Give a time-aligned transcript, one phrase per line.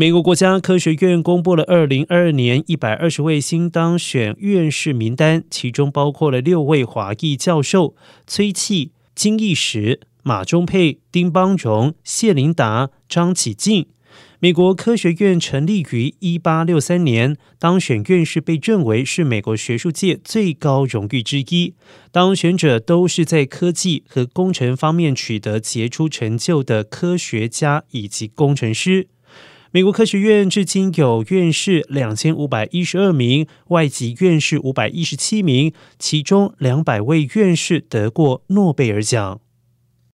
[0.00, 13.88] 美国国家科学院公布了二零二二年一百二十位新当选院士名单，其中包括了六位华裔教授：崔启、金义石、马中佩、丁邦荣、谢琳达、张启进。
[14.38, 21.74] 美国科学院成立于一八六三年，当选院士被认为是美国学术界最高荣誉之一。
[22.12, 29.08] 当选者都是在科技和工程方面取得杰出成就的科学家以及工程师。
[29.70, 39.42] 美国科学院至今有院士两千五百一十二名，外籍院士五百一十七名，其中两百位院士得过诺贝尔奖。